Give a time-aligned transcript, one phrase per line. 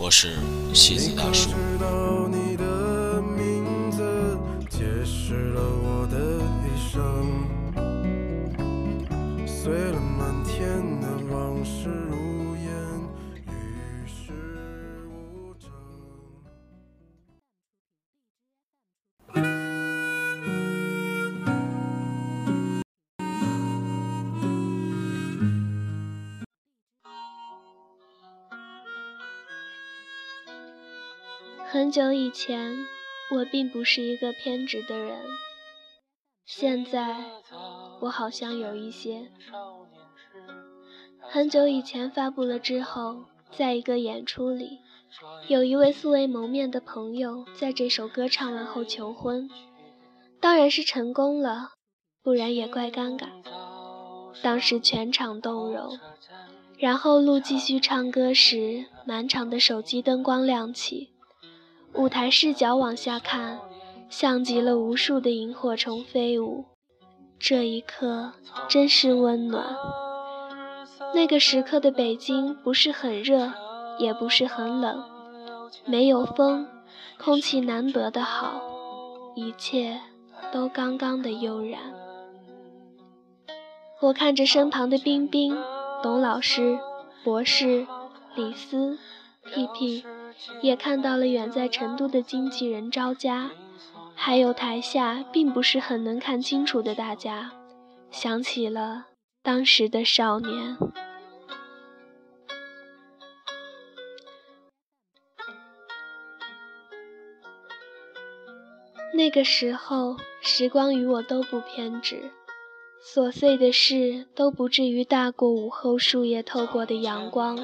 [0.00, 0.36] 我是
[0.72, 1.50] 西子大叔。
[31.78, 32.76] 很久以前，
[33.30, 35.16] 我并不是一个偏执的人。
[36.44, 37.18] 现在，
[38.00, 39.30] 我好像有一些。
[41.20, 44.80] 很久以前发布了之后，在一个演出里，
[45.46, 49.48] 有一位素未谋面的朋友在这首歌唱完后求婚，
[50.40, 51.74] 当然是成功了，
[52.24, 53.28] 不然也怪尴尬。
[54.42, 55.96] 当时全场动容，
[56.76, 61.12] 然后陆继续唱歌时，满场的手机灯光亮起。
[61.98, 63.58] 舞台视角往下看，
[64.08, 66.64] 像极了无数的萤火虫飞舞。
[67.40, 68.34] 这一刻
[68.68, 69.76] 真是温暖。
[71.12, 73.52] 那个时刻的北京不是很热，
[73.98, 75.02] 也不是很冷，
[75.86, 76.68] 没有风，
[77.18, 78.62] 空气难得的好，
[79.34, 79.98] 一切
[80.52, 81.80] 都刚刚的悠然。
[84.00, 85.58] 我看着身旁的冰冰、
[86.00, 86.78] 董老师、
[87.24, 87.84] 博士、
[88.36, 88.96] 李斯、
[89.52, 90.04] 屁屁。
[90.60, 93.50] 也看到了远在成都的经纪人招佳，
[94.14, 97.52] 还有台下并不是很能看清楚的大家，
[98.10, 99.06] 想起了
[99.42, 100.76] 当时的少年。
[109.14, 112.30] 那个时候，时光与我都不偏执，
[113.02, 117.58] 琐碎的事都不至于大过午后树叶透过的阳光。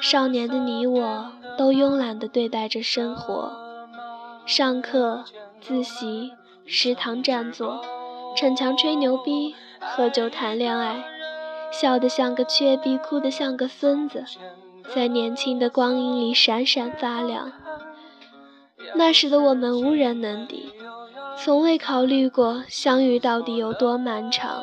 [0.00, 1.32] 少年的你我。
[1.74, 3.52] 慵懒地对待着生活，
[4.46, 5.24] 上课、
[5.60, 6.32] 自习、
[6.66, 7.80] 食堂占座、
[8.36, 11.04] 逞强吹牛逼、喝酒谈恋爱，
[11.72, 14.24] 笑得像个缺逼，哭得像个孙子，
[14.94, 17.52] 在年轻的光阴里闪闪发亮。
[18.94, 20.72] 那时的我们无人能敌，
[21.36, 24.62] 从未考虑过相遇到底有多漫长，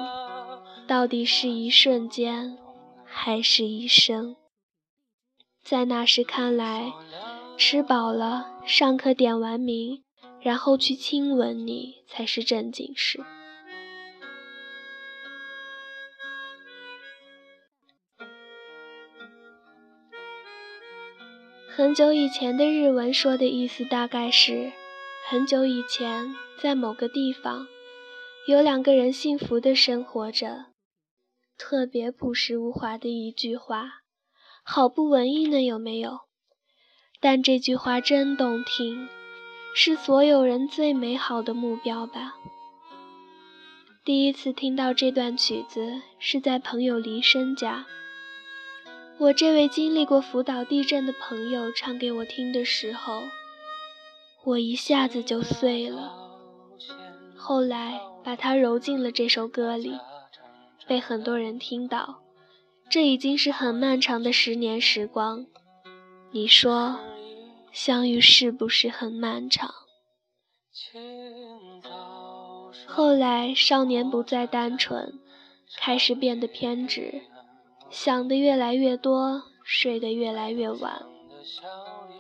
[0.88, 2.58] 到底是一瞬间，
[3.06, 4.36] 还是一生。
[5.64, 6.92] 在那时看来，
[7.58, 10.04] 吃饱了，上课点完名，
[10.42, 13.24] 然后去亲吻你才是正经事。
[21.74, 24.74] 很久以前的日文说的意思大概是：
[25.30, 27.66] 很久以前，在某个地方，
[28.48, 30.66] 有两个人幸福的生活着。
[31.58, 34.01] 特别朴实无华的一句话。
[34.64, 36.20] 好不文艺呢，有没有？
[37.20, 39.08] 但这句话真动听，
[39.76, 42.34] 是所有人最美好的目标吧。
[44.04, 47.86] 第一次听到这段曲子是在朋友黎深家，
[49.20, 53.22] 我这位经历过福岛地震的朋友唱给我听的时候，
[54.44, 56.14] 我一下子就碎了。
[57.36, 60.00] 后来把它揉进了这首歌里，
[60.88, 62.21] 被很多人听到。
[62.92, 65.46] 这已经是很漫长的十年时光，
[66.32, 67.00] 你说
[67.72, 69.74] 相遇是不是很漫长？
[72.86, 75.18] 后来少年不再单纯，
[75.78, 77.22] 开始变得偏执，
[77.90, 81.02] 想的越来越多，睡得越来越晚。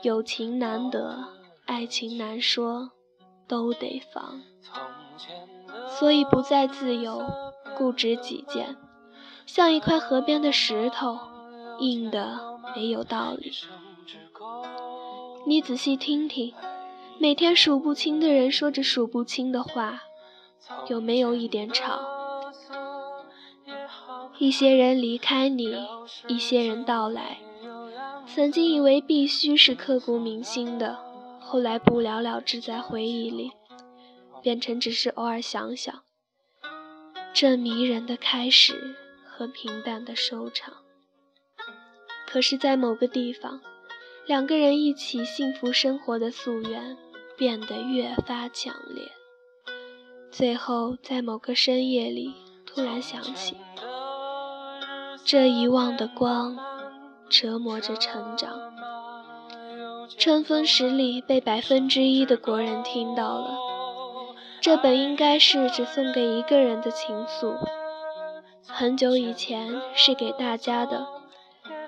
[0.03, 1.26] 友情难得，
[1.66, 2.91] 爱情难说，
[3.46, 4.41] 都得放，
[6.00, 7.22] 所以不再自由，
[7.78, 8.78] 固执己见。
[9.46, 11.20] 像一块河边的石头，
[11.79, 13.52] 硬的没有道理。
[15.46, 16.53] 你仔细听听，
[17.20, 20.03] 每天数不清的人说着数不清的话，
[20.88, 21.99] 有没有一点吵？
[24.38, 25.76] 一些人离开你，
[26.28, 27.40] 一些人到来。
[28.26, 30.97] 曾经以为必须是刻骨铭心的，
[31.40, 33.52] 后来不了了之在回忆里，
[34.41, 35.94] 变成只是偶尔想想。
[37.34, 38.96] 这迷人的开始。
[39.41, 40.72] 和平淡的收场。
[42.28, 43.59] 可是，在某个地方，
[44.28, 46.96] 两个人一起幸福生活的夙愿
[47.35, 49.11] 变得越发强烈。
[50.29, 52.35] 最后，在某个深夜里，
[52.67, 53.58] 突然想起，
[55.26, 56.55] 这遗忘的光
[57.28, 58.72] 折磨着成长。
[60.20, 63.58] 春风十里被百分之一的国人听到了，
[64.61, 67.58] 这本应该是只送给一个人的情愫。
[68.67, 71.08] 很久以前是给大家的，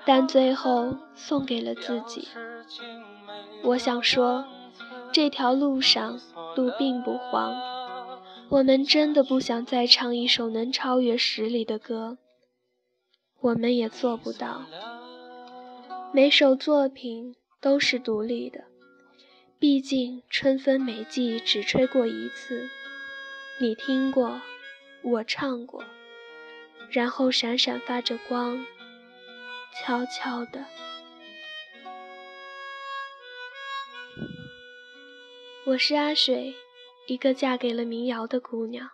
[0.04, 2.28] 但最后送给了自己。
[3.62, 4.44] 我想说，
[5.12, 6.18] 这条路上
[6.56, 7.54] 路并不黄。
[8.50, 12.18] 我们真的不想再唱一首能超越十里的歌，
[13.40, 14.66] 我们也做不到。
[16.12, 18.64] 每首作品都是独立的，
[19.58, 22.68] 毕竟春分每季只吹过一次。
[23.60, 24.40] 你听过，
[25.02, 25.82] 我唱过，
[26.94, 28.64] 然后闪闪发着光，
[29.74, 30.64] 悄悄的。
[35.66, 36.54] 我是阿水。
[37.08, 38.88] 一个嫁给了民谣的姑娘。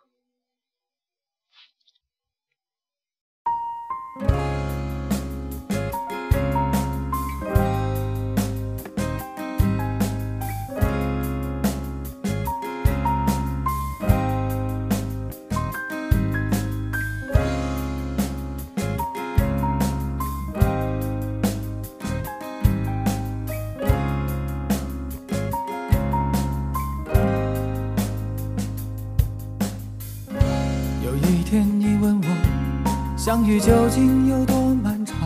[33.50, 35.17] 相遇究竟有多漫长？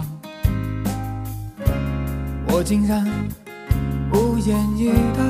[2.49, 3.07] 我竟然
[4.13, 5.23] 无言以答。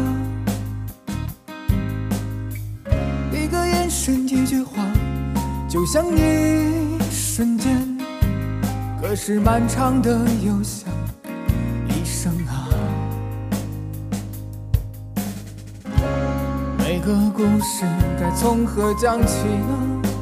[3.36, 4.84] 一个眼神，一句话，
[5.68, 7.98] 就像一瞬间，
[9.02, 10.88] 可是漫长的又像
[11.88, 12.68] 一生啊。
[16.78, 17.84] 每个故事
[18.20, 20.13] 该从何讲起呢？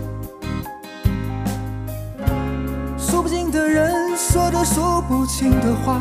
[3.52, 6.00] 的人说着说不清的话，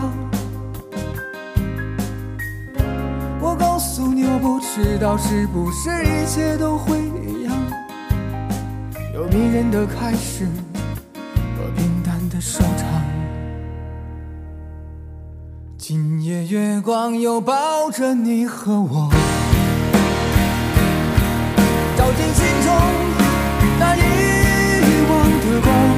[3.41, 7.53] 我告诉你，我不知道是不是一切都会一样，
[9.13, 10.45] 有迷人的开始
[11.57, 12.87] 和平淡的收场。
[15.77, 19.09] 今夜月光又抱着你和我，
[21.97, 22.73] 照进心中
[23.77, 24.01] 那遗
[25.09, 25.90] 忘的光。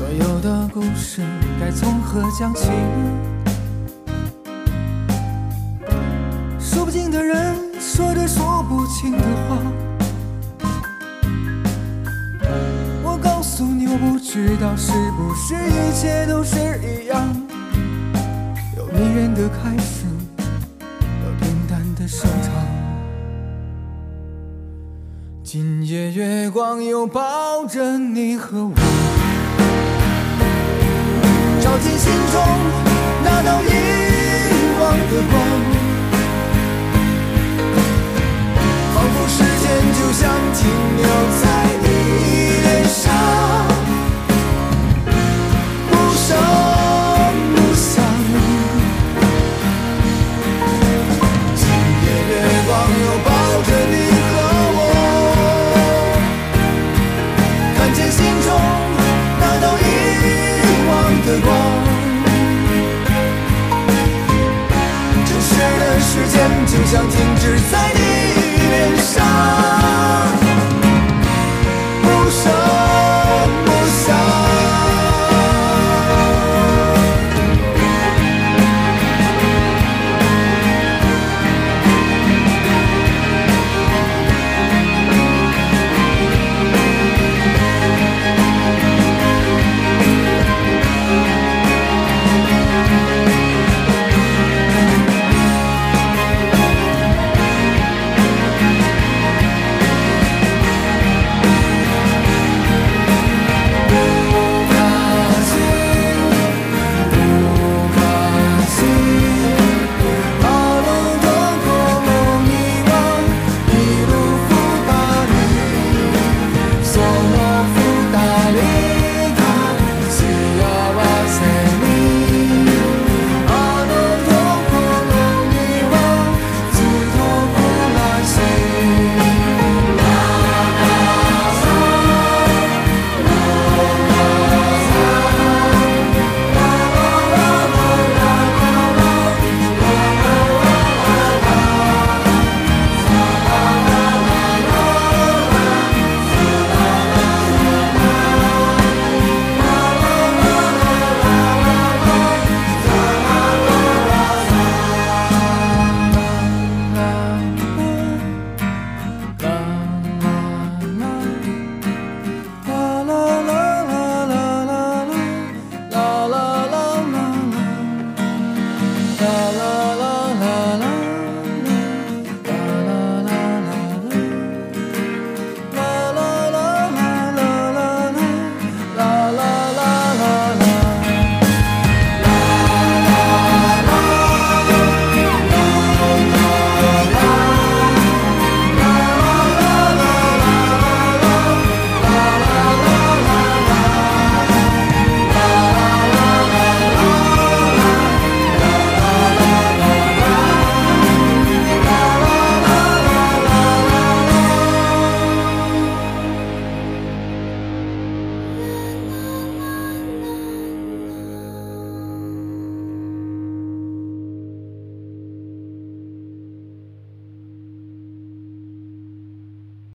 [0.00, 1.20] 所有的故事
[1.60, 2.70] 该从何讲起，
[6.58, 9.58] 说不尽的人说着说不清的话。
[13.02, 17.36] 我告诉你，我不知道是不是一切都是一样，
[18.78, 20.06] 有迷人的开始
[21.20, 22.54] 和平淡的收场。
[25.44, 28.74] 今夜月光又抱着你和我，
[31.70, 32.42] 照进心中
[33.22, 33.64] 那道遗
[34.80, 35.34] 忘的光，
[38.92, 40.20] 仿佛时间就像
[40.52, 40.60] 停
[40.96, 41.06] 留
[41.40, 41.42] 在
[41.80, 41.86] 你
[42.60, 43.69] 脸上。